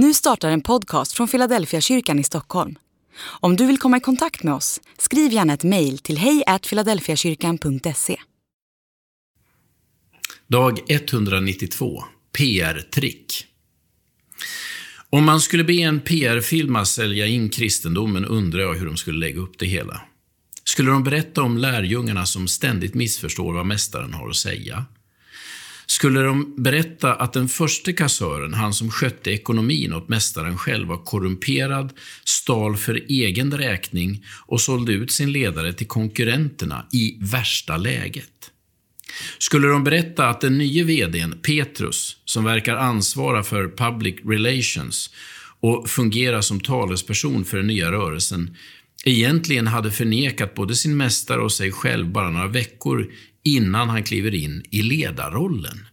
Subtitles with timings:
[0.00, 2.78] Nu startar en podcast från Philadelphia kyrkan i Stockholm.
[3.20, 8.16] Om du vill komma i kontakt med oss, skriv gärna ett mejl till hejfiladelfiakyrkan.se.
[10.46, 12.04] Dag 192.
[12.38, 13.46] PR-trick.
[15.10, 19.40] Om man skulle be en PR-firma sälja in kristendomen undrar jag hur de skulle lägga
[19.40, 20.00] upp det hela.
[20.64, 24.84] Skulle de berätta om lärjungarna som ständigt missförstår vad mästaren har att säga?
[25.90, 31.04] Skulle de berätta att den första kassören, han som skötte ekonomin åt mästaren själv, var
[31.04, 31.92] korrumperad,
[32.24, 38.50] stal för egen räkning och sålde ut sin ledare till konkurrenterna i värsta läget?
[39.38, 45.10] Skulle de berätta att den nye vdn, Petrus, som verkar ansvara för public relations
[45.60, 48.56] och fungera som talesperson för den nya rörelsen,
[49.04, 53.12] egentligen hade förnekat både sin mästare och sig själv bara några veckor
[53.42, 55.86] innan han kliver in i ledarrollen.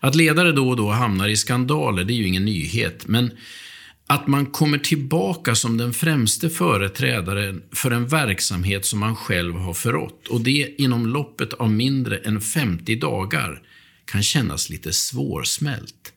[0.00, 3.30] Att ledare då och då hamnar i skandaler, det är ju ingen nyhet, men
[4.06, 9.74] att man kommer tillbaka som den främste företrädaren för en verksamhet som man själv har
[9.74, 13.62] förrått och det inom loppet av mindre än 50 dagar
[14.04, 16.12] kan kännas lite svårsmält.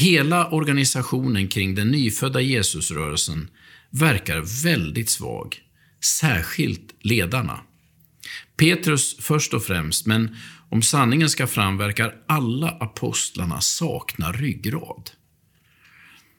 [0.00, 3.50] Hela organisationen kring den nyfödda Jesusrörelsen
[3.90, 5.56] verkar väldigt svag,
[6.20, 7.60] särskilt ledarna.
[8.56, 10.36] Petrus först och främst, men
[10.68, 15.10] om sanningen ska fram verkar alla apostlarna sakna ryggrad.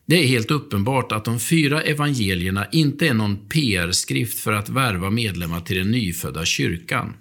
[0.05, 5.09] Det är helt uppenbart att de fyra evangelierna inte är någon PR-skrift för att värva
[5.09, 7.13] medlemmar till den nyfödda kyrkan.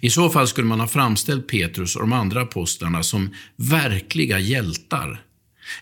[0.00, 5.22] I så fall skulle man ha framställt Petrus och de andra apostlarna som verkliga hjältar,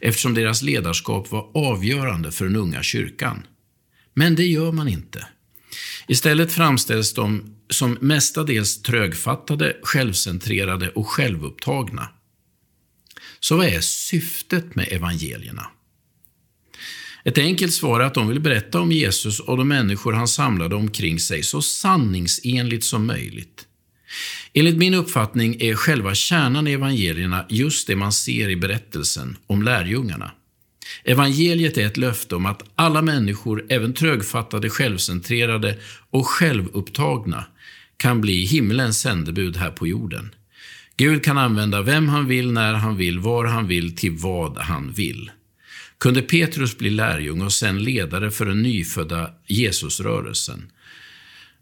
[0.01, 3.47] eftersom deras ledarskap var avgörande för den unga kyrkan.
[4.15, 5.27] Men det gör man inte.
[6.09, 12.09] Istället framställs de som mestadels trögfattade, självcentrerade och självupptagna.
[13.41, 15.67] Så vad är syftet med evangelierna?
[17.25, 20.75] Ett enkelt svar är att de vill berätta om Jesus och de människor han samlade
[20.75, 23.67] omkring sig så sanningsenligt som möjligt.
[24.53, 29.63] Enligt min uppfattning är själva kärnan i evangelierna just det man ser i berättelsen om
[29.63, 30.31] lärjungarna.
[31.05, 35.79] Evangeliet är ett löfte om att alla människor, även trögfattade, självcentrerade
[36.11, 37.45] och självupptagna,
[37.97, 40.35] kan bli himlens sändebud här på jorden.
[40.97, 44.93] Gud kan använda vem han vill, när han vill, var han vill, till vad han
[44.93, 45.31] vill.
[45.99, 50.71] Kunde Petrus bli lärjung och sen ledare för den nyfödda Jesusrörelsen,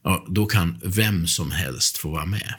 [0.04, 2.54] ja, då kan vem som helst få vara med.